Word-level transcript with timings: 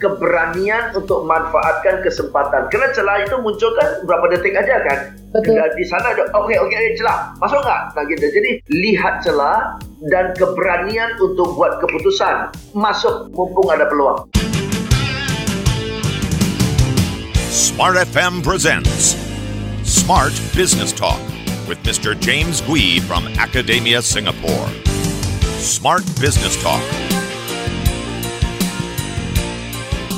keberanian 0.00 0.96
untuk 0.96 1.28
manfaatkan 1.28 2.00
kesempatan. 2.00 2.66
Karena 2.72 2.88
celah 2.96 3.20
itu 3.22 3.36
muncul 3.38 3.70
kan 3.76 4.02
berapa 4.08 4.32
detik 4.32 4.56
aja 4.56 4.80
kan. 4.82 4.98
Betul. 5.30 5.60
Dan 5.60 5.70
di 5.76 5.84
sana 5.86 6.16
ada, 6.16 6.26
oke 6.34 6.48
okay, 6.48 6.56
oke 6.58 6.72
okay, 6.72 6.96
celah, 6.98 7.30
masuk 7.38 7.60
nggak? 7.62 7.82
Nah 7.94 8.04
gitu. 8.08 8.24
Jadi 8.26 8.50
lihat 8.72 9.22
celah 9.22 9.78
dan 10.08 10.32
keberanian 10.34 11.20
untuk 11.20 11.54
buat 11.54 11.78
keputusan 11.84 12.50
masuk 12.72 13.28
mumpung 13.36 13.68
ada 13.68 13.86
peluang. 13.86 14.26
Smart 17.52 18.00
FM 18.00 18.40
presents 18.40 19.14
Smart 19.84 20.32
Business 20.54 20.92
Talk 20.92 21.20
with 21.68 21.82
Mr. 21.82 22.18
James 22.18 22.60
Gui 22.62 23.00
from 23.00 23.26
Academia 23.38 24.02
Singapore. 24.02 24.70
Smart 25.58 26.06
Business 26.20 26.56
Talk. 26.62 27.09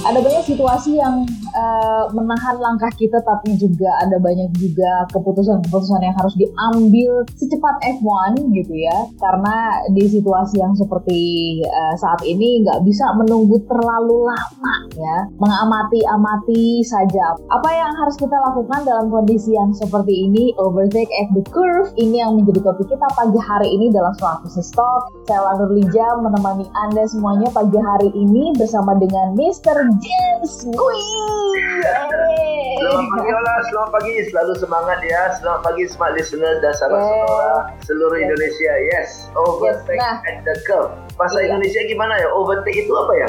Ada 0.02 0.18
banyak 0.18 0.42
situasi 0.42 0.98
yang 0.98 1.22
uh, 1.54 2.04
menahan 2.12 2.56
langkah 2.58 2.90
kita, 2.96 3.20
tapi 3.24 3.56
juga 3.56 3.88
ada 4.02 4.16
banyak 4.18 4.52
juga 4.58 5.06
keputusan-keputusan 5.12 6.00
yang 6.02 6.16
harus 6.18 6.34
diambil 6.36 7.24
secepat 7.36 7.80
F1 8.00 8.40
gitu 8.52 8.74
ya. 8.76 8.98
Karena 9.20 9.86
di 9.92 10.04
situasi 10.08 10.60
yang 10.60 10.74
seperti 10.76 11.62
uh, 11.64 11.94
saat 11.96 12.20
ini 12.24 12.64
nggak 12.66 12.84
bisa 12.84 13.12
menunggu 13.16 13.60
terlalu 13.68 14.28
lama 14.28 14.74
ya. 14.96 15.16
Mengamati-amati 15.38 16.84
saja. 16.84 17.36
Apa 17.48 17.70
yang 17.72 17.92
harus 17.96 18.16
kita 18.18 18.34
lakukan 18.50 18.84
dalam 18.84 19.08
kondisi 19.08 19.54
yang 19.54 19.72
seperti 19.72 20.28
ini? 20.28 20.52
Overtake 20.58 21.10
at 21.20 21.28
the 21.36 21.44
curve. 21.52 21.92
Ini 21.96 22.24
yang 22.24 22.40
menjadi 22.40 22.60
topik 22.64 22.88
kita 22.92 23.06
pagi 23.14 23.38
hari 23.40 23.68
ini 23.72 23.92
dalam 23.92 24.12
suatu 24.16 24.48
stop. 24.48 25.12
Saya 25.28 25.54
Lija 25.72 26.20
menemani 26.20 26.66
Anda 26.74 27.08
semuanya 27.08 27.48
pagi 27.52 27.78
hari 27.78 28.10
ini 28.12 28.52
bersama 28.56 28.96
dengan 28.96 29.32
Mr. 29.36 29.76
James 30.00 30.52
Gui. 30.72 31.51
Selamat 31.52 33.08
pagi 33.12 33.28
Ola, 33.28 33.54
selamat 33.68 33.90
pagi, 33.92 34.14
selalu 34.32 34.52
semangat 34.56 34.98
ya. 35.04 35.22
Selamat 35.36 35.60
pagi 35.68 35.84
smart 35.84 36.16
listener 36.16 36.64
dan 36.64 36.72
sahabat 36.80 37.04
yeah. 37.04 37.12
sonora 37.12 37.56
seluruh 37.84 38.16
yes. 38.16 38.24
Indonesia. 38.24 38.72
Yes, 38.88 39.08
overtake 39.36 40.00
yes. 40.00 40.08
Nah. 40.08 40.28
at 40.32 40.36
the 40.48 40.54
curve. 40.64 40.92
Bahasa 41.20 41.44
yeah. 41.44 41.52
Indonesia 41.52 41.80
gimana 41.84 42.14
ya? 42.24 42.28
Overtake 42.32 42.88
itu 42.88 42.92
apa 42.96 43.12
ya? 43.20 43.28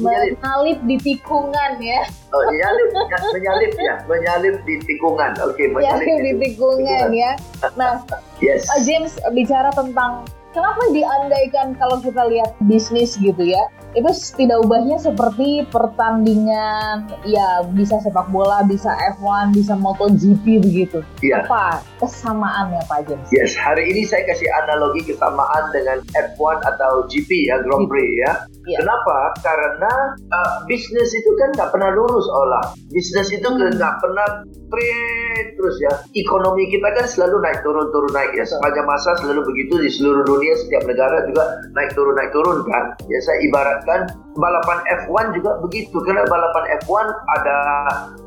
Menyalip, 0.00 0.32
menyalip 0.40 0.78
di 0.86 0.96
tikungan 1.02 1.72
ya. 1.82 2.00
Oh, 2.32 2.42
menyalip, 2.48 2.88
ya, 2.94 3.18
menyalip 3.34 3.72
ya, 3.76 3.94
menyalip 4.08 4.56
di 4.64 4.74
tikungan. 4.86 5.30
Oke, 5.44 5.52
okay, 5.58 5.66
menyalip 5.68 6.06
di, 6.06 6.14
di 6.16 6.32
tikungan, 6.40 7.10
tikungan 7.10 7.10
ya. 7.12 7.32
Nah, 7.76 8.00
yes. 8.40 8.64
James 8.88 9.20
bicara 9.34 9.68
tentang 9.76 10.24
kenapa 10.56 10.82
diandaikan 10.94 11.76
kalau 11.76 12.00
kita 12.00 12.22
lihat 12.24 12.56
bisnis 12.64 13.20
gitu 13.20 13.42
ya 13.42 13.68
itu 13.94 14.10
tidak 14.38 14.62
ubahnya 14.62 14.96
seperti 15.02 15.66
pertandingan 15.66 17.10
ya 17.26 17.66
bisa 17.74 17.98
sepak 17.98 18.30
bola 18.30 18.62
bisa 18.62 18.94
F1 19.18 19.50
bisa 19.50 19.74
MotoGP 19.74 20.62
begitu 20.62 21.02
ya. 21.18 21.42
apa 21.42 21.82
kesamaannya 21.98 22.82
Pak 22.86 23.10
James? 23.10 23.26
Yes 23.34 23.58
hari 23.58 23.90
ini 23.90 24.06
saya 24.06 24.22
kasih 24.30 24.46
analogi 24.62 25.02
kesamaan 25.10 25.74
dengan 25.74 25.98
F1 26.14 26.62
atau 26.62 27.06
GP 27.10 27.50
ya 27.50 27.58
Grand 27.66 27.90
Prix 27.90 28.10
ya 28.22 28.32
ya. 28.70 28.78
Kenapa? 28.82 29.34
Karena 29.42 29.92
uh, 30.30 30.52
bisnis 30.70 31.10
itu 31.10 31.30
kan 31.36 31.50
nggak 31.58 31.70
pernah 31.74 31.90
lurus 31.92 32.26
olah. 32.30 32.64
Bisnis 32.94 33.28
itu 33.34 33.48
hmm. 33.48 33.76
nggak 33.76 33.94
pernah 33.98 34.26
straight 34.46 35.46
terus 35.58 35.76
ya. 35.82 35.92
Ekonomi 36.14 36.70
kita 36.70 36.88
kan 36.94 37.06
selalu 37.06 37.42
naik 37.42 37.60
turun 37.66 37.86
turun 37.90 38.12
naik 38.14 38.32
ya. 38.38 38.44
Sepanjang 38.46 38.86
masa 38.86 39.10
selalu 39.20 39.42
begitu 39.50 39.74
di 39.82 39.90
seluruh 39.90 40.22
dunia 40.24 40.54
setiap 40.54 40.86
negara 40.86 41.26
juga 41.26 41.44
naik 41.74 41.90
turun 41.98 42.14
naik 42.14 42.30
turun 42.30 42.58
kan. 42.64 42.84
Ya 43.10 43.18
saya 43.26 43.38
ibaratkan 43.44 44.00
balapan 44.38 44.78
F1 45.06 45.34
juga 45.34 45.58
begitu 45.64 45.96
karena 46.06 46.22
balapan 46.30 46.64
F1 46.82 47.06
ada 47.38 47.58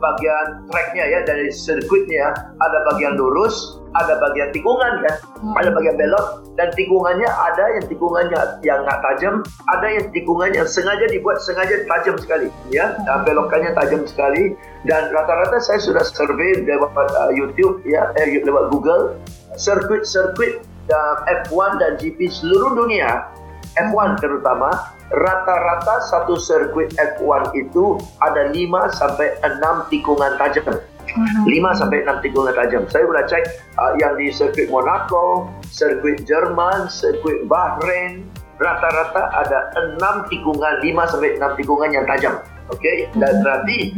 bagian 0.03 0.67
tracknya 0.67 1.05
ya 1.07 1.19
dari 1.23 1.47
sirkuitnya 1.47 2.35
ada 2.59 2.77
bagian 2.91 3.15
lurus 3.15 3.79
ada 3.93 4.17
bagian 4.19 4.49
tikungan 4.51 5.05
kan 5.05 5.15
hmm. 5.39 5.55
ada 5.55 5.69
bagian 5.71 5.95
belok 5.95 6.43
dan 6.57 6.73
tikungannya 6.73 7.29
ada 7.29 7.65
yang 7.77 7.85
tikungannya 7.85 8.39
yang 8.65 8.81
nggak 8.83 8.99
tajam 9.05 9.45
ada 9.69 9.87
yang 9.87 10.05
tikungannya 10.11 10.61
sengaja 10.65 11.05
dibuat 11.07 11.39
sengaja 11.39 11.85
tajam 11.87 12.15
sekali 12.17 12.47
ya. 12.69 12.97
Dan 13.05 13.23
belokannya 13.25 13.71
tajam 13.77 14.03
sekali. 14.05 14.57
Dan 14.83 15.15
rata-rata 15.15 15.63
saya 15.63 15.79
sudah 15.79 16.03
survei 16.03 16.59
lewat 16.59 16.91
uh, 16.91 17.31
YouTube 17.31 17.79
ya 17.87 18.11
eh, 18.19 18.43
lewat 18.43 18.67
Google 18.73 19.15
sirkuit-sirkuit 19.55 20.59
uh, 20.91 21.15
F1 21.47 21.79
dan 21.79 21.91
GP 21.95 22.27
seluruh 22.27 22.75
dunia 22.75 23.31
F1 23.79 24.19
terutama 24.19 24.69
rata-rata 25.13 26.01
satu 26.09 26.33
sirkuit 26.33 26.89
F1 26.97 27.53
itu 27.53 28.01
ada 28.17 28.49
5 28.49 28.97
sampai 28.97 29.37
6 29.45 29.93
tikungan 29.93 30.33
tajam. 30.41 30.65
5 31.13 31.79
sampai 31.79 32.01
6 32.01 32.25
tikungan 32.25 32.53
tajam. 32.57 32.83
Saya 32.89 33.05
sudah 33.05 33.25
cek 33.29 33.43
uh, 33.77 33.93
yang 34.01 34.17
di 34.17 34.33
sirkuit 34.33 34.73
Monaco, 34.73 35.45
sirkuit 35.69 36.25
Jerman, 36.25 36.89
sirkuit 36.89 37.45
Bahrain, 37.45 38.25
rata-rata 38.57 39.29
ada 39.37 39.69
6 40.01 40.33
tikungan, 40.33 40.81
5 40.81 41.11
sampai 41.13 41.37
6 41.37 41.59
tikungan 41.61 41.89
yang 41.93 42.05
tajam. 42.09 42.41
Oke, 42.71 42.79
okay? 42.79 42.97
dan 43.19 43.43
berarti 43.43 43.91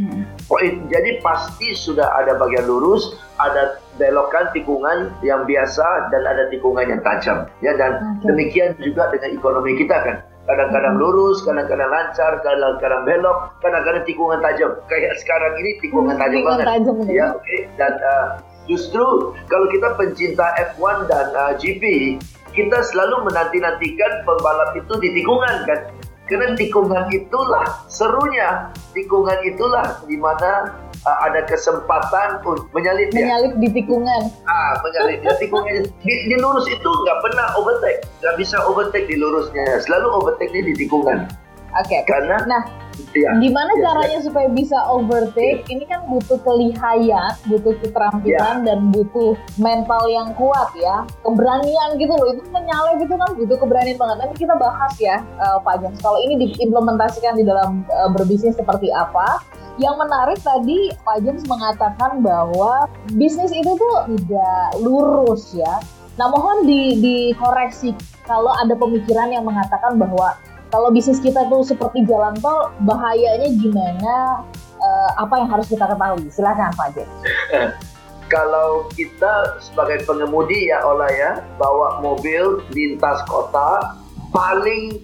oh, 0.50 0.58
jadi 0.90 1.22
pasti 1.22 1.70
sudah 1.70 2.10
ada 2.18 2.34
bagian 2.34 2.66
lurus, 2.66 3.14
ada 3.38 3.78
belokan 3.94 4.50
tikungan 4.50 5.14
yang 5.22 5.46
biasa 5.46 6.10
dan 6.10 6.26
ada 6.26 6.50
tikungan 6.50 6.82
yang 6.82 7.00
tajam. 7.06 7.46
Ya 7.62 7.78
dan 7.78 8.18
okay. 8.18 8.34
demikian 8.34 8.74
juga 8.82 9.06
dengan 9.14 9.38
ekonomi 9.38 9.78
kita 9.78 9.96
kan 10.02 10.18
kadang-kadang 10.46 10.94
lurus, 10.96 11.42
kadang-kadang 11.42 11.90
lancar, 11.90 12.38
kadang-kadang 12.40 13.02
belok, 13.02 13.38
kadang-kadang 13.60 14.02
tikungan 14.06 14.38
tajam. 14.40 14.70
Kayak 14.86 15.12
sekarang 15.20 15.52
ini 15.60 15.70
tikungan 15.82 16.14
hmm, 16.14 16.22
tajam 16.22 16.40
banget. 16.46 16.64
Tajam, 16.66 16.94
ya, 17.10 17.26
oke. 17.34 17.42
Okay. 17.42 17.60
Dan 17.74 17.92
uh, 17.98 18.26
justru 18.70 19.34
kalau 19.50 19.66
kita 19.74 19.88
pencinta 19.98 20.46
F1 20.74 21.10
dan 21.10 21.26
uh, 21.34 21.52
GP, 21.58 22.16
kita 22.54 22.78
selalu 22.94 23.26
menanti-nantikan 23.28 24.12
pembalap 24.24 24.72
itu 24.78 24.94
di 25.02 25.08
tikungan 25.12 25.66
kan. 25.66 25.80
Karena 26.26 26.58
tikungan 26.58 27.06
itulah 27.14 27.86
serunya, 27.86 28.74
tikungan 28.90 29.38
itulah 29.46 30.02
di 30.10 30.18
mana 30.18 30.74
uh, 31.06 31.18
ada 31.22 31.46
kesempatan 31.46 32.42
untuk 32.42 32.66
menyalip 32.74 33.14
menyalip 33.14 33.54
di 33.62 33.70
tikungan. 33.70 34.28
Ah, 34.50 34.74
menyalip 34.82 35.22
di 35.22 35.30
tikungan. 35.46 35.86
Di, 36.02 36.12
di 36.26 36.36
lurus 36.42 36.66
itu 36.66 36.90
nggak 36.90 37.18
pernah 37.22 37.46
overtake, 37.56 38.02
nggak 38.20 38.36
bisa 38.36 38.58
overtake 38.66 39.06
di 39.06 39.16
lurusnya. 39.16 39.80
Selalu 39.86 40.06
overtake 40.10 40.52
di 40.52 40.74
tikungan. 40.74 41.30
Oke. 41.76 41.92
Okay. 41.92 42.00
Karena 42.08 42.40
nah, 42.48 42.62
ya, 43.12 43.36
gimana 43.36 43.68
ya, 43.76 43.82
caranya 43.84 44.18
ya. 44.22 44.24
supaya 44.24 44.48
bisa 44.48 44.78
overtake? 44.88 45.60
Ya. 45.68 45.72
Ini 45.76 45.84
kan 45.84 46.00
butuh 46.08 46.38
kelihayan, 46.40 47.32
butuh 47.52 47.74
keterampilan 47.84 48.56
ya. 48.64 48.64
dan 48.64 48.78
butuh 48.88 49.36
mental 49.60 50.02
yang 50.08 50.32
kuat 50.40 50.72
ya, 50.72 51.04
keberanian 51.20 52.00
gitu 52.00 52.12
loh. 52.16 52.32
Itu 52.32 52.48
menyalip 52.48 52.96
itu 53.04 53.14
kan 53.14 53.30
butuh 53.36 53.56
keberanian 53.60 53.98
banget. 54.00 54.16
Nanti 54.24 54.34
kita 54.40 54.54
bahas 54.56 54.94
ya, 54.96 55.20
uh, 55.36 55.60
Pak 55.60 55.84
Jens. 55.84 56.00
Kalau 56.00 56.16
ini 56.24 56.48
diimplementasikan 56.48 57.36
di 57.36 57.44
dalam 57.44 57.84
uh, 57.92 58.08
berbisnis 58.08 58.56
seperti 58.56 58.88
apa? 58.96 59.44
Yang 59.76 59.96
menarik 60.00 60.38
tadi 60.40 60.88
Pak 61.04 61.20
James 61.20 61.44
mengatakan 61.44 62.24
bahwa 62.24 62.88
bisnis 63.12 63.52
itu 63.52 63.76
tuh 63.76 63.96
tidak 64.08 64.80
lurus 64.80 65.52
ya. 65.52 65.84
Nah 66.16 66.32
mohon 66.32 66.64
di, 66.64 66.96
dikoreksi 66.96 67.92
kalau 68.24 68.56
ada 68.56 68.72
pemikiran 68.72 69.28
yang 69.28 69.44
mengatakan 69.44 70.00
bahwa 70.00 70.32
kalau 70.72 70.88
bisnis 70.88 71.20
kita 71.20 71.44
tuh 71.52 71.60
seperti 71.60 72.08
jalan 72.08 72.32
tol 72.40 72.72
bahayanya 72.88 73.52
gimana? 73.52 74.44
Uh, 74.76 75.10
apa 75.20 75.40
yang 75.40 75.48
harus 75.48 75.68
kita 75.68 75.84
ketahui? 75.84 76.28
Silakan 76.32 76.72
Pak 76.72 76.88
James. 76.96 77.16
kalau 78.32 78.90
kita 78.96 79.60
sebagai 79.62 80.02
pengemudi 80.02 80.70
ya 80.70 80.82
Ola 80.82 81.06
ya 81.10 81.32
bawa 81.58 82.02
mobil 82.02 82.64
lintas 82.74 83.22
kota 83.30 83.96
paling 84.34 84.98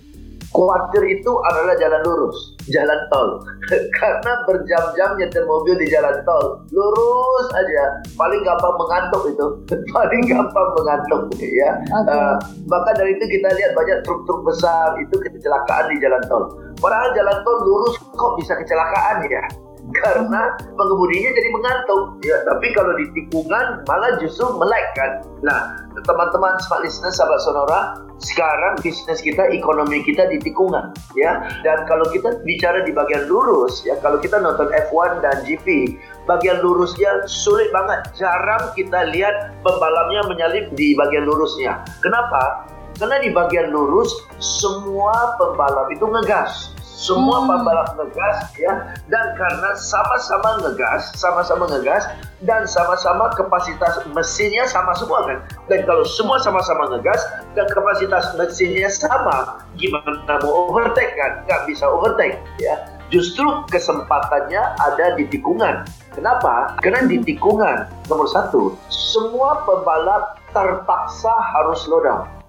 khawatir 0.53 1.03
itu 1.09 1.33
adalah 1.51 1.75
jalan 1.81 2.01
lurus, 2.05 2.39
jalan 2.69 3.01
tol. 3.09 3.41
Karena 3.99 4.33
berjam-jam 4.45 5.11
nyetir 5.17 5.45
mobil 5.49 5.75
di 5.81 5.89
jalan 5.89 6.21
tol, 6.29 6.61
lurus 6.71 7.47
aja, 7.57 7.85
paling 8.15 8.41
gampang 8.45 8.77
mengantuk 8.77 9.23
itu, 9.33 9.47
paling 9.97 10.23
gampang 10.29 10.69
mengantuk 10.77 11.23
ya. 11.41 11.71
Okay. 12.05 12.13
Uh, 12.13 12.37
maka 12.69 12.93
dari 12.97 13.17
itu 13.17 13.25
kita 13.27 13.49
lihat 13.57 13.73
banyak 13.73 13.99
truk-truk 14.05 14.45
besar 14.45 14.97
itu 15.01 15.17
kecelakaan 15.17 15.89
di 15.91 15.97
jalan 15.99 16.23
tol. 16.29 16.45
Padahal 16.79 17.11
jalan 17.17 17.37
tol 17.43 17.59
lurus 17.65 17.97
kok 18.15 18.33
bisa 18.37 18.53
kecelakaan 18.57 19.25
ya? 19.27 19.45
Karena 19.91 20.55
pengemudinya 20.79 21.31
jadi 21.35 21.49
mengantuk. 21.51 22.03
Ya, 22.23 22.39
tapi 22.47 22.71
kalau 22.71 22.95
di 22.95 23.11
tikungan 23.19 23.83
malah 23.83 24.15
justru 24.23 24.47
melek 24.55 24.87
kan. 24.95 25.27
Nah, 25.43 25.61
teman-teman 26.07 26.55
smart 26.63 26.87
listener 26.87 27.11
sahabat 27.11 27.41
sonora, 27.43 27.81
sekarang 28.23 28.79
bisnis 28.81 29.19
kita, 29.19 29.43
ekonomi 29.51 30.07
kita 30.07 30.31
di 30.31 30.39
tikungan, 30.39 30.95
ya. 31.19 31.43
Dan 31.67 31.83
kalau 31.91 32.07
kita 32.15 32.39
bicara 32.47 32.87
di 32.87 32.95
bagian 32.95 33.27
lurus, 33.27 33.83
ya, 33.83 33.99
kalau 33.99 34.23
kita 34.23 34.39
nonton 34.39 34.71
F1 34.89 35.19
dan 35.19 35.43
GP, 35.43 35.99
bagian 36.31 36.63
lurusnya 36.63 37.27
sulit 37.27 37.75
banget. 37.75 38.07
Jarang 38.15 38.71
kita 38.79 39.11
lihat 39.11 39.59
pembalapnya 39.67 40.23
menyalip 40.31 40.71
di 40.79 40.95
bagian 40.95 41.27
lurusnya. 41.27 41.83
Kenapa? 41.99 42.71
Karena 43.03 43.19
di 43.19 43.35
bagian 43.35 43.75
lurus 43.75 44.15
semua 44.39 45.35
pembalap 45.41 45.91
itu 45.91 46.07
ngegas 46.07 46.72
semua 47.03 47.43
hmm. 47.43 47.49
pembalap 47.51 47.89
ngegas 47.99 48.39
ya. 48.55 48.95
Dan 49.11 49.35
karena 49.35 49.75
sama-sama 49.75 50.63
ngegas 50.63 51.11
sama-sama 51.19 51.67
ngegas 51.67 52.07
dan 52.47 52.63
sama-sama 52.71 53.35
kapasitas 53.35 54.07
mesinnya 54.15 54.71
sama 54.71 54.95
semua 54.95 55.27
kan? 55.27 55.39
Dan 55.67 55.83
kalau 55.83 56.07
semua 56.07 56.39
sama-sama 56.39 56.95
ngegas 56.95 57.19
dan 57.59 57.67
kapasitas 57.75 58.39
mesinnya 58.39 58.87
sama 58.87 59.67
gimana 59.75 60.39
mau 60.47 60.71
overtake 60.71 61.19
kan? 61.19 61.43
Nggak 61.51 61.61
bisa 61.67 61.85
overtake 61.91 62.39
ya. 62.63 62.79
Justru 63.11 63.45
kesempatannya 63.69 64.63
ada 64.81 65.19
di 65.21 65.29
tikungan. 65.29 65.85
Kenapa? 66.17 66.81
Karena 66.81 67.05
di 67.05 67.21
tikungan 67.21 67.91
nomor 68.09 68.25
satu 68.31 68.79
semua 68.89 69.67
pembalap 69.69 70.41
terpaksa 70.57 71.33
harus 71.53 71.85
slow 71.85 72.01
down 72.01 72.42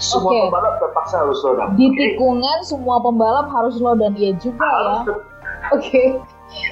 semua 0.00 0.30
okay. 0.32 0.40
pembalap 0.48 0.74
terpaksa 0.80 1.14
harus 1.24 1.36
slow 1.40 1.54
down. 1.56 1.68
Di 1.76 1.86
tikungan 1.92 2.58
okay. 2.62 2.68
semua 2.68 2.96
pembalap 3.00 3.46
harus 3.52 3.74
slow 3.78 3.94
down 3.96 4.14
iya 4.16 4.32
juga 4.38 4.64
harus 4.64 4.98
ya. 5.02 5.02
Oke. 5.06 5.20
Okay. 5.74 6.06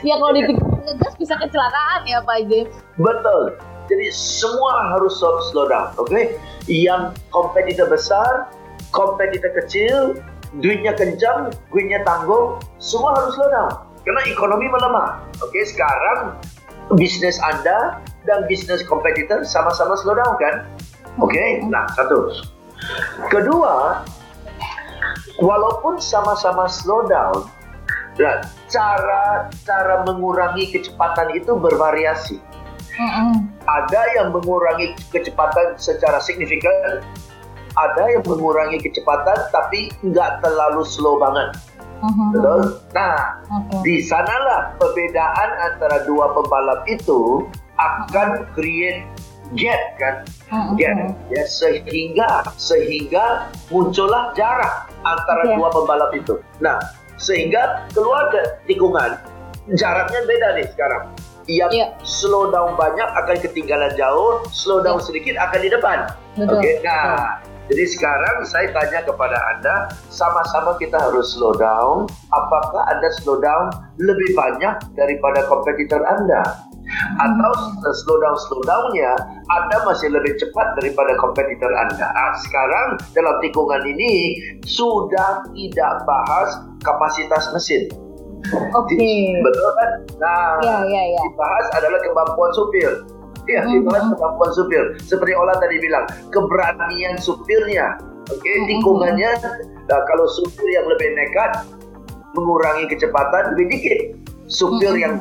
Ya 0.07 0.15
kalau 0.17 0.33
di 0.33 0.43
tikungan 0.49 0.81
ngegas 0.87 1.15
bisa 1.19 1.35
kecelakaan 1.41 2.01
ya 2.07 2.23
Pak 2.23 2.47
James. 2.47 2.75
Betul. 3.01 3.59
Jadi 3.85 4.07
semua 4.17 4.97
harus 4.97 5.21
slow 5.21 5.69
down, 5.69 5.93
oke? 6.01 6.09
Okay? 6.09 6.41
Yang 6.65 7.21
kompetitor 7.29 7.85
besar, 7.93 8.49
kompetitor 8.97 9.53
kecil, 9.61 10.17
duitnya 10.57 10.97
kencang, 10.97 11.53
duitnya 11.69 12.01
tanggung, 12.09 12.57
semua 12.81 13.13
harus 13.13 13.37
slow 13.37 13.51
down. 13.53 13.85
Karena 14.05 14.21
ekonomi 14.29 14.73
melemah. 14.73 15.21
Oke, 15.45 15.53
okay? 15.53 15.65
sekarang 15.69 16.41
bisnis 16.97 17.37
Anda 17.45 18.01
dan 18.25 18.49
bisnis 18.49 18.81
kompetitor 18.89 19.45
sama-sama 19.45 20.01
slow 20.01 20.17
down 20.17 20.33
kan? 20.41 20.65
Oke, 21.21 21.37
okay? 21.37 21.61
nah 21.69 21.85
satu. 21.93 22.33
Kedua, 23.31 24.05
walaupun 25.41 25.99
sama-sama 25.99 26.69
slow 26.69 27.07
down, 27.09 27.49
nah, 28.21 28.45
cara 28.71 29.49
cara 29.65 30.05
mengurangi 30.07 30.71
kecepatan 30.75 31.35
itu 31.35 31.55
bervariasi. 31.57 32.39
Mm 32.95 33.11
-hmm. 33.11 33.33
Ada 33.67 34.03
yang 34.21 34.29
mengurangi 34.31 34.95
kecepatan 35.11 35.75
secara 35.83 36.23
signifikan, 36.23 37.03
ada 37.75 38.05
yang 38.07 38.23
mengurangi 38.23 38.79
kecepatan 38.79 39.39
tapi 39.51 39.91
nggak 40.07 40.43
terlalu 40.47 40.87
slow 40.87 41.19
banget. 41.19 41.59
Mm-hmm. 42.05 42.29
Betul? 42.37 42.61
Nah, 42.93 43.17
okay. 43.49 43.81
di 43.87 43.95
sanalah 44.05 44.77
perbedaan 44.77 45.51
antara 45.73 46.05
dua 46.05 46.37
pembalap 46.37 46.85
itu 46.87 47.49
akan 47.81 48.47
create 48.53 49.03
gap 49.57 49.83
kan 49.97 50.15
uh-huh. 50.55 50.79
gap 50.79 51.19
ya 51.35 51.43
sehingga 51.51 52.31
sehingga 52.55 53.51
muncullah 53.75 54.31
jarak 54.39 54.87
antara 55.03 55.43
okay. 55.43 55.59
dua 55.59 55.69
pembalap 55.75 56.11
itu 56.15 56.39
nah 56.63 56.79
sehingga 57.19 57.91
keluar 57.91 58.31
ke 58.31 58.41
tikungan 58.71 59.19
jaraknya 59.75 60.21
beda 60.23 60.49
nih 60.61 60.67
sekarang 60.71 61.11
yang 61.49 61.73
yeah. 61.73 61.93
slow 62.01 62.49
down 62.49 62.77
banyak 62.77 63.05
akan 63.05 63.37
ketinggalan 63.37 63.93
jauh, 63.97 64.41
slow 64.49 64.81
down 64.81 65.01
yeah. 65.01 65.07
sedikit 65.07 65.35
akan 65.37 65.61
di 65.61 65.71
depan. 65.71 65.99
Oke, 66.41 66.57
okay? 66.57 66.75
nah 66.81 67.37
Betul. 67.41 67.69
jadi 67.69 67.85
sekarang 67.93 68.37
saya 68.49 68.67
tanya 68.73 69.01
kepada 69.05 69.39
anda, 69.57 69.93
sama-sama 70.09 70.77
kita 70.81 70.97
harus 70.97 71.37
slow 71.37 71.53
down. 71.57 72.09
Apakah 72.33 72.89
anda 72.89 73.09
slow 73.21 73.39
down 73.45 73.69
lebih 74.01 74.33
banyak 74.33 74.75
daripada 74.97 75.45
kompetitor 75.47 76.01
anda? 76.09 76.65
Atau 77.21 77.53
slow 77.93 78.19
down 78.21 78.37
slow 78.49 78.63
downnya 78.65 79.13
Anda 79.51 79.77
masih 79.87 80.13
lebih 80.13 80.39
cepat 80.41 80.79
daripada 80.81 81.15
kompetitor 81.19 81.71
Anda. 81.71 82.07
Nah, 82.11 82.33
sekarang 82.43 82.89
dalam 83.13 83.37
tikungan 83.45 83.83
ini 83.87 84.41
sudah 84.65 85.45
tidak 85.53 85.93
bahas 86.09 86.65
kapasitas 86.83 87.51
mesin. 87.53 87.91
Oke. 88.77 88.93
Okay. 88.93 89.41
Betul 89.41 89.69
kan? 89.81 89.91
Nah, 90.21 90.61
ya, 90.61 90.77
ya, 90.85 91.03
ya. 91.17 91.21
dibahas 91.25 91.67
adalah 91.81 92.01
kemampuan 92.05 92.51
supir. 92.53 92.91
Ya, 93.45 93.61
mm 93.61 93.65
-hmm. 93.65 93.73
dibahas 93.81 94.05
kemampuan 94.13 94.51
supir. 94.53 94.83
Seperti 95.01 95.33
Ola 95.37 95.57
tadi 95.57 95.77
bilang, 95.81 96.05
keberanian 96.33 97.17
supirnya. 97.21 97.97
Oke, 98.29 98.41
okay? 98.41 98.55
mm 98.57 98.61
-hmm. 98.61 98.69
tikungannya. 98.69 99.31
Nah, 99.85 100.01
kalau 100.09 100.27
supir 100.29 100.69
yang 100.69 100.85
lebih 100.89 101.13
nekat 101.17 101.65
mengurangi 102.37 102.85
kecepatan 102.89 103.57
lebih 103.57 103.67
dikit. 103.73 103.99
Supir 104.49 104.93
mm 104.93 104.97
-hmm. 104.97 105.05
yang 105.05 105.15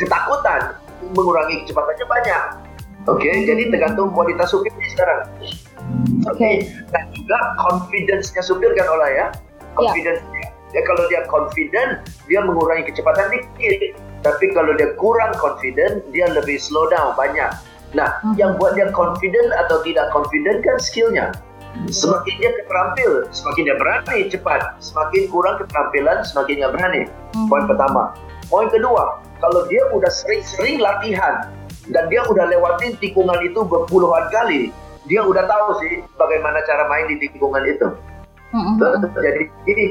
ketakutan 0.00 0.79
mengurangi 1.16 1.64
kecepatannya 1.64 2.06
banyak. 2.06 2.44
Oke, 3.08 3.24
okay? 3.24 3.48
jadi 3.48 3.72
tergantung 3.72 4.12
kualitas 4.12 4.52
supirnya 4.52 4.88
sekarang. 4.92 5.20
Oke. 6.28 6.36
Okay. 6.36 6.54
Dan 6.92 7.04
juga 7.16 7.38
confidence-nya 7.56 8.42
supir 8.44 8.70
kan 8.76 8.86
olah 8.92 9.08
ya. 9.08 9.26
Confidence 9.72 10.20
yeah. 10.36 10.52
ya 10.76 10.80
kalau 10.84 11.04
dia 11.08 11.24
confident 11.26 12.04
dia 12.28 12.40
mengurangi 12.44 12.92
kecepatan 12.92 13.32
dikit. 13.32 13.96
Tapi 14.20 14.52
kalau 14.52 14.76
dia 14.76 14.92
kurang 15.00 15.32
confident 15.40 16.04
dia 16.12 16.28
lebih 16.28 16.60
slow 16.60 16.92
down 16.92 17.16
banyak. 17.16 17.48
Nah, 17.96 18.20
hmm. 18.22 18.36
yang 18.36 18.54
buat 18.60 18.76
dia 18.76 18.92
confident 18.92 19.50
atau 19.66 19.80
tidak 19.82 20.12
confident 20.12 20.60
kan 20.62 20.76
skillnya. 20.78 21.32
Semakin 21.88 22.34
dia 22.42 22.50
keterampil, 22.60 23.30
semakin 23.30 23.62
dia 23.64 23.76
berani 23.78 24.18
cepat. 24.28 24.60
Semakin 24.82 25.30
kurang 25.30 25.56
keterampilan, 25.62 26.20
semakin 26.26 26.54
dia 26.60 26.68
berani. 26.68 27.02
Hmm. 27.32 27.46
Poin 27.48 27.64
pertama. 27.64 28.12
Poin 28.50 28.66
kedua, 28.68 29.22
kalau 29.40 29.66
dia 29.66 29.82
udah 29.90 30.12
sering-sering 30.12 30.78
latihan 30.78 31.48
dan 31.90 32.06
dia 32.12 32.22
udah 32.28 32.46
lewatin 32.52 32.94
tikungan 33.00 33.40
itu 33.42 33.64
berpuluhan 33.64 34.28
kali, 34.30 34.70
dia 35.08 35.24
udah 35.24 35.48
tahu 35.48 35.80
sih 35.82 36.04
bagaimana 36.20 36.60
cara 36.68 36.86
main 36.86 37.08
di 37.08 37.16
tikungan 37.24 37.64
itu. 37.66 37.88
Mm-hmm. 38.52 39.14
Jadi 39.18 39.42
ini 39.70 39.84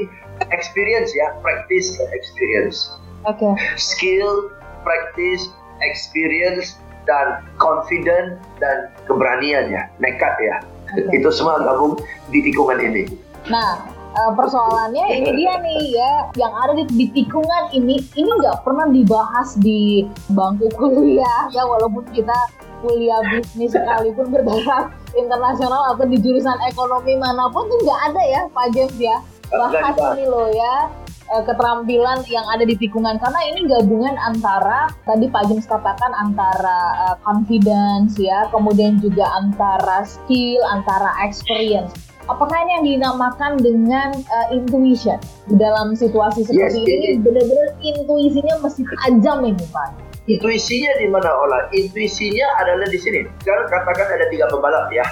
experience 0.54 1.12
ya, 1.12 1.34
practice 1.42 1.98
experience. 2.14 2.94
Oke. 3.28 3.42
Okay. 3.42 3.52
Skill, 3.76 4.48
practice, 4.86 5.52
experience 5.84 6.80
dan 7.08 7.44
confident 7.60 8.40
dan 8.60 8.92
keberanian 9.04 9.72
ya, 9.72 9.82
nekat 10.00 10.36
ya. 10.40 10.56
Okay. 10.94 11.20
Itu 11.20 11.28
semua 11.34 11.60
gabung 11.60 12.00
di 12.32 12.40
tikungan 12.44 12.80
ini. 12.80 13.04
Nah, 13.48 13.80
uh, 14.14 14.32
persoalannya 14.34 15.04
ini 15.20 15.30
dia 15.38 15.52
nih 15.62 15.82
ya 15.94 16.12
yang 16.38 16.52
ada 16.54 16.72
di, 16.74 16.84
di 16.90 17.06
tikungan 17.14 17.70
ini 17.74 18.02
ini 18.18 18.30
nggak 18.30 18.62
pernah 18.66 18.86
dibahas 18.90 19.54
di 19.60 20.06
bangku 20.34 20.70
kuliah 20.78 21.50
ya 21.54 21.62
walaupun 21.66 22.06
kita 22.10 22.34
kuliah 22.80 23.20
bisnis 23.28 23.76
sekalipun 23.76 24.32
bertaraf 24.32 24.90
internasional 25.12 25.94
atau 25.94 26.04
di 26.08 26.16
jurusan 26.18 26.56
ekonomi 26.66 27.16
mana 27.20 27.52
pun 27.52 27.68
tuh 27.68 27.78
nggak 27.84 28.00
ada 28.12 28.22
ya 28.24 28.40
Pak 28.50 28.66
James 28.72 28.96
ya. 28.96 29.16
Bahas 29.50 29.98
ini 30.14 30.30
loh 30.30 30.46
ya 30.48 30.88
eh, 31.34 31.42
keterampilan 31.42 32.22
yang 32.30 32.46
ada 32.48 32.62
di 32.62 32.78
tikungan. 32.78 33.18
Karena 33.18 33.40
ini 33.50 33.66
gabungan 33.68 34.16
antara 34.16 34.88
tadi 35.04 35.28
Pak 35.28 35.44
James 35.50 35.66
katakan 35.68 36.14
antara 36.16 36.78
uh, 37.10 37.16
confidence 37.26 38.16
ya 38.16 38.48
kemudian 38.48 39.02
juga 39.02 39.28
antara 39.36 40.06
skill 40.06 40.62
antara 40.70 41.12
experience 41.26 42.09
apakah 42.30 42.56
ini 42.62 42.70
yang 42.78 42.84
dinamakan 42.86 43.58
dengan 43.58 44.14
uh, 44.30 44.46
intuition 44.54 45.18
dalam 45.58 45.98
situasi 45.98 46.46
seperti 46.46 46.86
yes, 46.86 46.94
ini 46.94 47.08
benar-benar 47.18 47.74
intuisinya 47.82 48.54
masih 48.62 48.86
tajam 49.02 49.42
ini 49.42 49.64
Pak 49.74 49.88
intuisinya 50.30 50.90
di 51.02 51.06
mana 51.10 51.30
olah 51.34 51.66
intuisinya 51.74 52.46
adalah 52.62 52.86
di 52.86 52.98
sini 53.02 53.26
sekarang 53.42 53.66
katakan 53.66 54.06
ada 54.14 54.26
tiga 54.30 54.46
pembalap 54.46 54.86
ya 54.94 55.02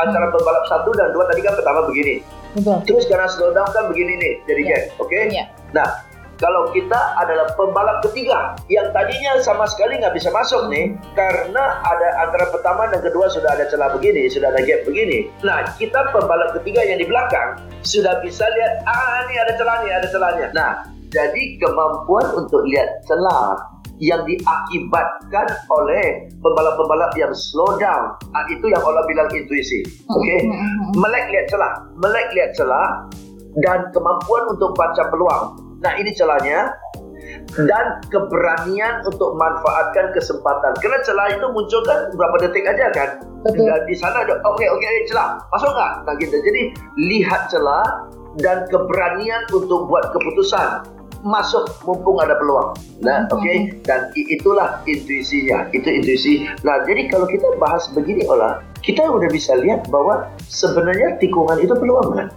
antara 0.00 0.32
pembalap 0.32 0.64
satu 0.72 0.90
dan 0.96 1.12
dua 1.12 1.28
tadi 1.28 1.44
kan 1.44 1.52
pertama 1.52 1.84
begini 1.84 2.24
Betul. 2.56 2.80
terus 2.88 3.04
karena 3.04 3.28
slow 3.28 3.52
down 3.52 3.68
kan 3.76 3.84
begini 3.92 4.16
nih 4.16 4.34
jadi 4.48 4.62
yeah. 4.64 4.82
oke 4.96 5.12
okay? 5.12 5.28
yeah. 5.28 5.46
nah 5.76 6.05
kalau 6.36 6.68
kita 6.72 7.00
adalah 7.16 7.48
pembalap 7.56 8.04
ketiga 8.04 8.56
yang 8.68 8.88
tadinya 8.92 9.40
sama 9.40 9.64
sekali 9.64 9.96
nggak 9.96 10.12
bisa 10.12 10.28
masuk 10.32 10.68
nih 10.68 10.92
karena 11.16 11.80
ada 11.80 12.08
antara 12.28 12.52
pertama 12.52 12.88
dan 12.92 13.00
kedua 13.00 13.26
sudah 13.32 13.56
ada 13.56 13.64
celah 13.68 13.92
begini, 13.96 14.28
sudah 14.28 14.52
ada 14.52 14.60
gap 14.64 14.84
begini. 14.84 15.32
Nah, 15.40 15.64
kita 15.80 16.12
pembalap 16.12 16.52
ketiga 16.60 16.84
yang 16.84 17.00
di 17.00 17.08
belakang 17.08 17.60
sudah 17.84 18.20
bisa 18.20 18.44
lihat 18.44 18.84
ah 18.84 19.24
ini 19.28 19.34
ada 19.40 19.52
celah 19.56 19.76
nih, 19.84 19.92
ada 19.96 20.08
celahnya. 20.12 20.46
Nah, 20.52 20.70
jadi 21.08 21.42
kemampuan 21.62 22.26
untuk 22.36 22.60
lihat 22.68 23.00
celah 23.08 23.56
yang 23.96 24.20
diakibatkan 24.28 25.46
oleh 25.72 26.28
pembalap-pembalap 26.44 27.16
yang 27.16 27.32
slow 27.32 27.80
down. 27.80 28.12
Nah, 28.28 28.44
itu 28.52 28.68
yang 28.68 28.84
Allah 28.84 29.04
bilang 29.08 29.28
intuisi. 29.32 29.80
Oke. 30.12 30.20
Okay? 30.20 30.40
Melek 31.00 31.32
lihat 31.32 31.46
celah, 31.48 31.72
melek 31.96 32.28
lihat 32.36 32.52
celah 32.52 33.08
dan 33.64 33.88
kemampuan 33.96 34.42
untuk 34.52 34.76
baca 34.76 35.08
peluang. 35.08 35.65
Nah 35.82 35.92
ini 36.00 36.10
celahnya 36.16 36.72
dan 37.56 37.86
keberanian 38.12 39.02
untuk 39.08 39.34
manfaatkan 39.34 40.12
kesempatan. 40.14 40.72
Karena 40.78 40.98
celah 41.02 41.26
itu 41.32 41.46
muncul 41.52 41.80
kan 41.84 42.12
berapa 42.14 42.36
detik 42.46 42.64
aja 42.68 42.86
kan. 42.92 43.10
Betul. 43.42 43.66
Dan 43.66 43.82
di 43.86 43.96
sana 43.96 44.26
ada 44.26 44.38
oke 44.44 44.58
okay, 44.60 44.68
oke 44.70 44.80
okay, 44.82 45.06
celah 45.08 45.40
masuk 45.50 45.70
nggak? 45.72 45.92
Nah 46.06 46.14
gitu. 46.20 46.36
Jadi 46.38 46.62
lihat 47.00 47.48
celah 47.48 47.86
dan 48.40 48.68
keberanian 48.68 49.48
untuk 49.52 49.88
buat 49.88 50.12
keputusan 50.12 50.96
masuk 51.26 51.66
mumpung 51.82 52.22
ada 52.22 52.38
peluang. 52.38 52.76
Nah, 53.02 53.26
oke 53.34 53.42
okay? 53.42 53.74
dan 53.82 54.14
itulah 54.14 54.78
intuisinya. 54.86 55.66
Itu 55.74 55.90
intuisi. 55.90 56.46
Nah, 56.62 56.86
jadi 56.86 57.10
kalau 57.10 57.26
kita 57.26 57.50
bahas 57.58 57.88
begini 57.90 58.22
olah, 58.30 58.62
kita 58.84 59.02
udah 59.02 59.26
bisa 59.26 59.58
lihat 59.58 59.90
bahwa 59.90 60.30
sebenarnya 60.46 61.18
tikungan 61.18 61.58
itu 61.58 61.74
peluang 61.74 62.14
kan. 62.14 62.28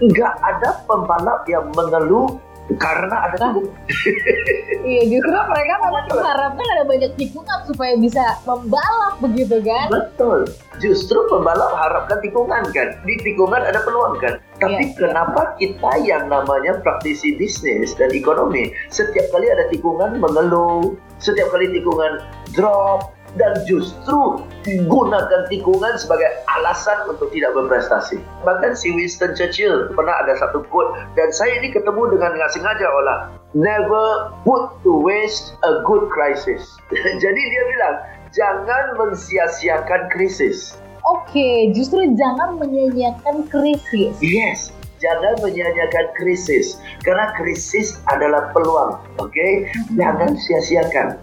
Enggak 0.00 0.34
ada 0.42 0.82
pembalap 0.88 1.46
yang 1.46 1.68
mengeluh 1.76 2.40
Karena 2.80 3.28
ada 3.28 3.36
tikungan. 3.36 3.76
iya, 4.88 5.02
justru 5.08 5.36
mereka 5.36 5.74
memang 5.84 6.04
mengharapkan 6.08 6.66
ada 6.76 6.84
banyak 6.88 7.12
tikungan 7.14 7.58
supaya 7.68 7.92
bisa 8.00 8.24
membalap 8.48 9.14
begitu 9.20 9.60
kan? 9.60 9.86
Betul. 9.92 10.48
Justru 10.80 11.18
pembalap 11.28 11.76
harapkan 11.76 12.18
tikungan 12.24 12.64
kan. 12.72 12.88
Di 13.04 13.14
tikungan 13.22 13.62
ada 13.62 13.80
peluang 13.84 14.16
kan. 14.18 14.40
Tapi 14.58 14.90
yeah. 14.90 14.96
kenapa 14.96 15.54
kita 15.60 15.92
yang 16.02 16.26
namanya 16.32 16.80
praktisi 16.80 17.36
bisnis 17.36 17.92
dan 18.00 18.10
ekonomi 18.16 18.72
setiap 18.88 19.28
kali 19.30 19.46
ada 19.50 19.68
tikungan 19.68 20.18
mengeluh, 20.18 20.96
setiap 21.20 21.52
kali 21.52 21.68
tikungan 21.72 22.22
drop, 22.54 23.13
dan 23.34 23.52
justru 23.66 24.42
gunakan 24.86 25.42
tikungan 25.50 25.94
sebagai 25.98 26.30
alasan 26.58 27.10
untuk 27.10 27.30
tidak 27.34 27.54
berprestasi. 27.54 28.22
Bahkan 28.46 28.78
si 28.78 28.94
Winston 28.94 29.34
Churchill 29.34 29.90
pernah 29.92 30.14
ada 30.22 30.38
satu 30.38 30.62
quote 30.70 30.94
dan 31.18 31.34
saya 31.34 31.58
ini 31.58 31.74
ketemu 31.74 32.14
dengan 32.14 32.38
nggak 32.38 32.52
sengaja 32.54 32.86
olah 32.86 33.18
never 33.54 34.34
put 34.42 34.74
to 34.82 34.90
waste 34.90 35.54
a 35.66 35.82
good 35.86 36.10
crisis. 36.10 36.74
Jadi 37.22 37.40
dia 37.50 37.62
bilang 37.70 37.96
jangan 38.34 38.84
mensia-siakan 38.98 40.10
krisis. 40.10 40.74
Oke, 41.04 41.36
okay, 41.36 41.56
justru 41.76 42.00
jangan 42.16 42.56
menyia-nyiakan 42.56 43.44
krisis. 43.52 44.16
Yes, 44.24 44.72
jangan 45.04 45.36
menyia-nyiakan 45.44 46.16
krisis 46.16 46.80
karena 47.04 47.28
krisis 47.36 48.00
adalah 48.08 48.48
peluang. 48.56 48.96
Oke, 49.20 49.36
okay? 49.36 49.52
jangan 50.00 50.32
sia-siakan. 50.32 51.20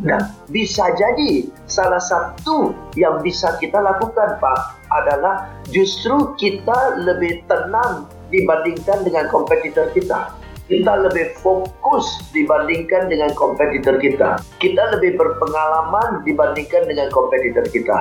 Nah, 0.00 0.32
bisa 0.48 0.88
jadi 0.96 1.44
salah 1.68 2.00
satu 2.00 2.72
yang 2.96 3.20
bisa 3.20 3.60
kita 3.60 3.76
lakukan, 3.76 4.40
Pak, 4.40 4.60
adalah 4.88 5.52
justru 5.68 6.32
kita 6.40 6.96
lebih 7.04 7.44
tenang 7.44 8.08
dibandingkan 8.32 9.04
dengan 9.04 9.28
kompetitor 9.28 9.92
kita. 9.92 10.32
Kita 10.72 10.92
lebih 11.04 11.36
fokus 11.44 12.24
dibandingkan 12.32 13.12
dengan 13.12 13.36
kompetitor 13.36 14.00
kita. 14.00 14.40
Kita 14.56 14.82
lebih 14.96 15.20
berpengalaman 15.20 16.24
dibandingkan 16.24 16.88
dengan 16.88 17.12
kompetitor 17.12 17.68
kita. 17.68 17.98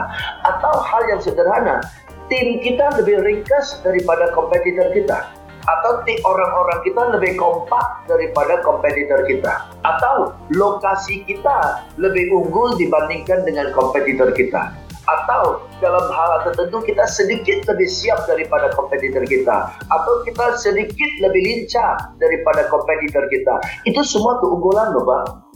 Atau 0.47 0.79
hal 0.79 1.03
yang 1.11 1.19
sederhana, 1.19 1.83
tim 2.31 2.63
kita 2.63 2.95
lebih 2.95 3.19
ringkas 3.27 3.83
daripada 3.83 4.31
kompetitor 4.31 4.87
kita 4.95 5.40
atau 5.65 6.01
orang-orang 6.25 6.79
kita 6.85 7.01
lebih 7.17 7.37
kompak 7.37 8.05
daripada 8.09 8.61
kompetitor 8.65 9.21
kita. 9.25 9.69
Atau 9.85 10.33
lokasi 10.53 11.25
kita 11.25 11.85
lebih 11.97 12.31
unggul 12.33 12.77
dibandingkan 12.77 13.45
dengan 13.45 13.69
kompetitor 13.73 14.33
kita. 14.33 14.73
Atau 15.09 15.65
dalam 15.81 16.05
hal 16.13 16.45
tertentu 16.45 16.85
kita 16.85 17.03
sedikit 17.09 17.65
lebih 17.73 17.89
siap 17.89 18.29
daripada 18.29 18.69
kompetitor 18.77 19.25
kita. 19.25 19.73
Atau 19.89 20.21
kita 20.23 20.55
sedikit 20.61 21.11
lebih 21.25 21.41
lincah 21.41 21.97
daripada 22.21 22.69
kompetitor 22.69 23.25
kita. 23.27 23.55
Itu 23.89 24.05
semua 24.05 24.37
keunggulan 24.39 24.93
Bapak 24.93 25.51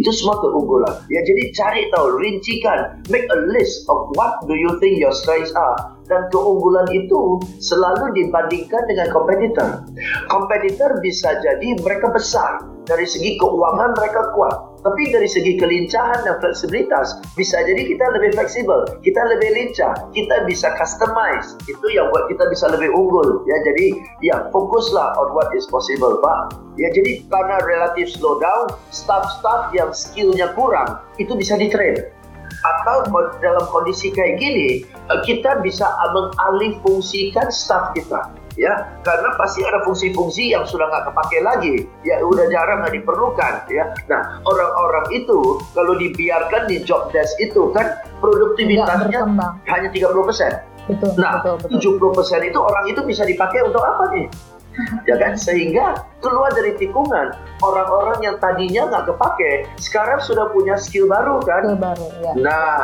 itu 0.00 0.10
semua 0.16 0.40
keunggulan. 0.40 1.04
Ya, 1.12 1.20
jadi 1.22 1.42
cari 1.52 1.82
tahu, 1.92 2.16
rincikan, 2.16 3.04
make 3.12 3.28
a 3.28 3.38
list 3.52 3.84
of 3.92 4.08
what 4.16 4.40
do 4.48 4.56
you 4.56 4.80
think 4.80 4.96
your 4.96 5.12
strengths 5.12 5.52
are. 5.52 5.97
Dan 6.08 6.32
keunggulan 6.32 6.88
itu 6.90 7.36
selalu 7.60 8.16
dibandingkan 8.16 8.82
dengan 8.88 9.12
kompetitor. 9.12 9.84
Kompetitor 10.32 10.96
bisa 11.04 11.36
jadi 11.44 11.76
mereka 11.84 12.08
besar, 12.08 12.64
dari 12.88 13.04
segi 13.04 13.36
keuangan 13.36 13.92
mereka 13.92 14.32
kuat. 14.32 14.80
Tapi 14.80 15.12
dari 15.12 15.28
segi 15.28 15.60
kelincahan 15.60 16.24
dan 16.24 16.40
fleksibilitas, 16.40 17.20
bisa 17.36 17.60
jadi 17.60 17.84
kita 17.84 18.04
lebih 18.16 18.32
fleksibel, 18.32 18.88
kita 19.04 19.20
lebih 19.28 19.52
lincah, 19.52 19.92
kita 20.16 20.48
bisa 20.48 20.72
customize. 20.80 21.60
Itu 21.68 21.86
yang 21.92 22.08
buat 22.08 22.32
kita 22.32 22.48
bisa 22.48 22.72
lebih 22.72 22.88
unggul. 22.96 23.44
Ya, 23.44 23.58
jadi 23.68 23.86
ya 24.24 24.36
fokuslah 24.48 25.20
on 25.20 25.36
what 25.36 25.52
is 25.52 25.68
possible, 25.68 26.16
Pak. 26.24 26.56
Ya, 26.80 26.88
jadi 26.94 27.26
karena 27.28 27.60
relatif 27.68 28.16
slow 28.16 28.40
down, 28.40 28.72
staff-staff 28.88 29.74
yang 29.76 29.92
skillnya 29.92 30.56
kurang, 30.56 31.04
itu 31.20 31.36
bisa 31.36 31.58
di-train 31.58 32.17
atau 32.64 33.06
dalam 33.38 33.64
kondisi 33.70 34.10
kayak 34.12 34.40
gini 34.40 34.82
eh, 34.84 35.20
kita 35.24 35.60
bisa 35.60 35.86
mengalih 36.14 36.76
fungsikan 36.82 37.48
staff 37.52 37.92
kita 37.94 38.32
ya. 38.58 38.74
Karena 39.06 39.32
pasti 39.38 39.62
ada 39.62 39.80
fungsi-fungsi 39.86 40.52
yang 40.52 40.66
sudah 40.66 40.90
nggak 40.90 41.04
kepake 41.14 41.38
lagi 41.40 41.74
ya 42.02 42.18
udah 42.20 42.50
jarang 42.50 42.82
nggak 42.84 42.94
diperlukan 42.98 43.54
ya. 43.70 43.84
Nah 44.10 44.42
orang-orang 44.44 45.06
itu 45.14 45.62
kalau 45.72 45.94
dibiarkan 45.94 46.66
di 46.66 46.82
job 46.82 47.08
desk 47.14 47.38
itu 47.38 47.70
kan 47.70 48.02
produktivitasnya 48.18 49.24
hanya 49.70 49.88
30 49.88 50.28
persen. 50.28 50.52
Betul, 50.88 51.20
nah 51.20 51.44
betul, 51.44 51.76
betul. 51.78 52.00
70 52.10 52.16
persen 52.16 52.40
itu 52.48 52.58
orang 52.58 52.84
itu 52.88 53.00
bisa 53.04 53.22
dipakai 53.28 53.60
untuk 53.60 53.84
apa 53.84 54.08
nih 54.16 54.26
ya 55.08 55.16
kan? 55.18 55.34
Sehingga 55.34 56.06
keluar 56.18 56.50
dari 56.50 56.74
tikungan 56.74 57.34
orang-orang 57.62 58.18
yang 58.22 58.36
tadinya 58.42 58.90
nggak 58.90 59.04
kepake 59.14 59.66
sekarang 59.78 60.18
sudah 60.22 60.50
punya 60.50 60.74
skill 60.78 61.06
baru 61.10 61.38
kan? 61.42 61.62
Skill 61.66 61.80
baru 61.82 62.06
ya. 62.22 62.32
Nah 62.38 62.78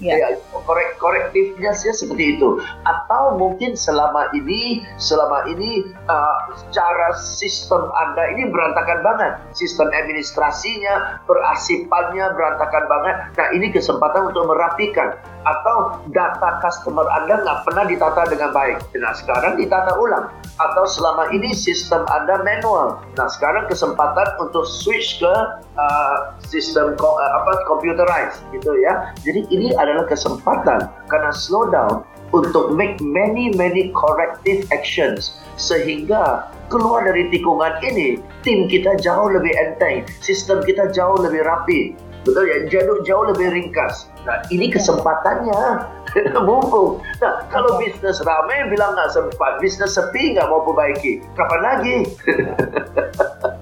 ya. 0.00 0.14
ya 0.20 0.28
korek 0.52 0.96
korektifnya 1.00 1.72
sih 1.76 1.92
seperti 1.92 2.38
itu. 2.38 2.60
Atau 2.84 3.36
mungkin 3.40 3.76
selama 3.76 4.32
ini 4.36 4.84
selama 4.96 5.48
ini 5.48 5.84
uh, 6.08 6.38
cara 6.72 7.16
sistem 7.16 7.88
anda 7.92 8.24
ini 8.32 8.48
berantakan 8.48 9.00
banget. 9.04 9.32
Sistem 9.56 9.88
administrasinya 9.92 11.24
perasipannya 11.24 12.32
berantakan 12.36 12.84
banget. 12.88 13.16
Nah 13.36 13.48
ini 13.52 13.72
kesempatan 13.72 14.32
untuk 14.32 14.48
merapikan 14.48 15.16
atau 15.44 16.00
data 16.10 16.58
customer 16.64 17.06
anda 17.12 17.40
nggak 17.44 17.58
pernah 17.68 17.84
ditata 17.86 18.22
dengan 18.32 18.50
baik 18.50 18.80
nah 18.98 19.12
sekarang 19.12 19.60
ditata 19.60 19.94
ulang 20.00 20.32
atau 20.62 20.84
selama 20.86 21.34
ini 21.34 21.50
sistem 21.50 22.06
Anda 22.06 22.38
manual. 22.46 23.02
Nah, 23.18 23.26
sekarang 23.26 23.66
kesempatan 23.66 24.38
untuk 24.38 24.62
switch 24.62 25.18
ke 25.18 25.34
uh, 25.74 26.16
sistem 26.46 26.94
uh, 26.94 27.30
apa 27.42 27.52
computerized 27.66 28.38
gitu 28.54 28.70
ya. 28.78 29.10
Jadi 29.26 29.50
ini 29.50 29.74
adalah 29.74 30.06
kesempatan 30.06 30.86
karena 31.10 31.30
slow 31.34 31.66
down 31.74 32.06
untuk 32.30 32.74
make 32.74 32.98
many 33.02 33.50
many 33.54 33.90
corrective 33.94 34.66
actions 34.70 35.38
sehingga 35.54 36.50
keluar 36.70 37.06
dari 37.06 37.30
tikungan 37.30 37.78
ini 37.82 38.18
tim 38.42 38.66
kita 38.66 38.98
jauh 38.98 39.30
lebih 39.30 39.54
enteng, 39.58 40.06
sistem 40.22 40.62
kita 40.62 40.90
jauh 40.94 41.18
lebih 41.18 41.42
rapi. 41.42 41.94
Betul 42.24 42.44
ya, 42.48 42.58
jauh 42.72 43.04
jauh 43.04 43.24
lebih 43.28 43.52
ringkas. 43.52 44.08
Nah, 44.24 44.40
ini 44.48 44.72
kesempatannya 44.72 45.60
mumpung. 46.48 47.04
Nah, 47.20 47.44
kalau 47.52 47.76
bisnis 47.76 48.24
ramai 48.24 48.64
bilang 48.72 48.96
nggak 48.96 49.12
sempat, 49.12 49.60
bisnis 49.60 49.92
sepi 49.92 50.32
nggak 50.32 50.48
mau 50.48 50.64
perbaiki, 50.64 51.20
kapan 51.36 51.60
lagi? 51.60 51.96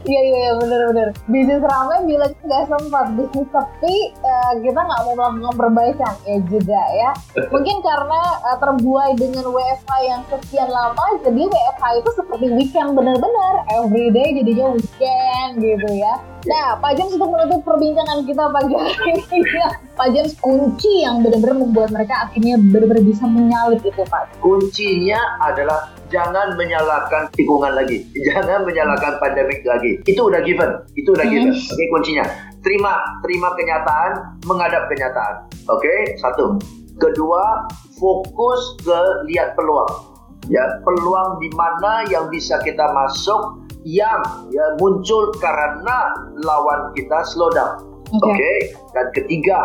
Iya 0.02 0.18
iya 0.18 0.38
ya, 0.50 0.52
benar-benar. 0.58 1.08
Bisnis 1.30 1.62
ramai 1.62 2.02
bilang 2.10 2.34
nggak 2.42 2.64
sempat, 2.66 3.06
bisnis 3.14 3.46
sepi 3.54 4.10
uh, 4.26 4.52
kita 4.58 4.80
nggak 4.82 5.00
mau 5.06 5.30
melakukan 5.30 5.54
perbaikan 5.54 6.14
ya 6.26 6.36
juga 6.50 6.80
ya. 6.90 7.10
Mungkin 7.54 7.76
karena 7.86 8.20
uh, 8.50 8.58
terbuai 8.58 9.14
dengan 9.14 9.46
WFH 9.46 9.90
yang 10.02 10.20
sekian 10.26 10.74
lama, 10.74 11.04
jadi 11.22 11.46
WFH 11.46 11.84
itu 12.02 12.10
seperti 12.18 12.46
weekend 12.50 12.98
benar-benar, 12.98 13.62
everyday 13.78 14.34
jadinya 14.42 14.74
weekend 14.74 15.62
gitu 15.62 15.88
ya. 15.94 16.18
Nah, 16.42 16.74
Pak 16.82 16.98
James 16.98 17.14
untuk 17.14 17.30
menutup 17.30 17.62
perbincangan 17.62 18.26
kita 18.26 18.50
pagi 18.50 18.74
hari 18.74 19.14
ini, 19.14 19.38
ya. 19.46 19.70
Pak 19.98 20.08
James 20.10 20.34
kunci 20.42 21.06
yang 21.06 21.22
benar-benar 21.22 21.54
membuat 21.54 21.94
mereka 21.94 22.26
akhirnya 22.26 22.58
benar-benar 22.58 23.04
bisa 23.06 23.24
menyalip 23.30 23.78
itu, 23.86 24.02
Pak. 24.02 24.42
Kuncinya 24.42 25.20
adalah 25.38 25.94
jangan 26.10 26.58
menyalahkan 26.58 27.30
tikungan 27.38 27.78
lagi, 27.78 28.02
jangan 28.26 28.66
menyalahkan 28.66 29.22
pandemik 29.22 29.62
lagi. 29.62 30.02
Itu 30.02 30.26
udah 30.26 30.42
given, 30.42 30.82
itu 30.98 31.14
udah 31.14 31.26
given. 31.30 31.54
Oke, 31.54 31.78
okay, 31.78 31.86
kuncinya. 31.94 32.24
Terima, 32.62 32.94
terima 33.22 33.48
kenyataan, 33.54 34.10
menghadap 34.46 34.90
kenyataan. 34.90 35.46
Oke, 35.70 35.86
okay? 35.86 35.98
satu. 36.18 36.58
Kedua, 36.98 37.66
fokus 37.98 38.78
ke 38.82 38.98
lihat 39.30 39.54
peluang. 39.54 40.10
Ya, 40.50 40.62
peluang 40.82 41.38
di 41.38 41.50
mana 41.54 42.02
yang 42.10 42.26
bisa 42.26 42.58
kita 42.66 42.90
masuk 42.90 43.61
yang 43.84 44.22
ya, 44.50 44.66
muncul 44.78 45.34
karena 45.38 46.14
lawan 46.42 46.94
kita 46.94 47.22
slow 47.26 47.50
down. 47.50 47.82
Oke. 48.12 48.20
Okay. 48.20 48.32
okay? 48.34 48.56
Dan 48.92 49.06
ketiga 49.16 49.60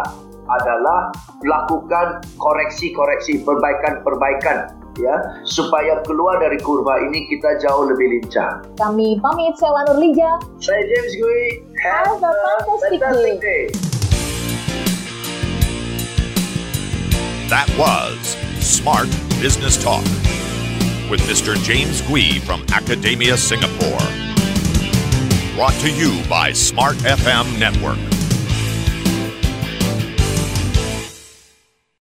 adalah 0.47 1.11
lakukan 1.43 2.23
koreksi-koreksi, 2.39 3.43
perbaikan-perbaikan 3.43 4.71
ya 4.97 5.15
supaya 5.45 6.01
keluar 6.09 6.41
dari 6.41 6.57
kurva 6.57 6.97
ini 7.05 7.29
kita 7.29 7.61
jauh 7.61 7.85
lebih 7.85 8.17
lincah. 8.17 8.65
Kami 8.81 9.21
pamit 9.21 9.53
saya 9.61 9.71
Wanur 9.83 9.97
Lija. 10.01 10.41
Saya 10.57 10.81
James 10.89 11.13
Gui. 11.21 11.61
Have, 11.85 12.17
Have 12.17 12.25
a 12.25 12.33
fantastic, 12.65 12.99
fantastic 13.01 13.37
day. 13.37 13.69
day. 13.69 13.95
That 17.47 17.69
was 17.79 18.35
Smart 18.59 19.07
Business 19.39 19.79
Talk 19.79 20.03
with 21.09 21.21
Mr. 21.21 21.55
James 21.63 22.01
Gui 22.01 22.39
from 22.39 22.65
Academia 22.73 23.37
Singapore. 23.37 23.97
Brought 25.55 25.75
to 25.81 25.91
you 25.91 26.21
by 26.29 26.51
Smart 26.51 26.97
FM 26.97 27.59
Network. 27.59 28.16